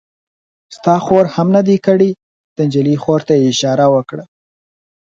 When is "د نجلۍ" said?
2.55-2.95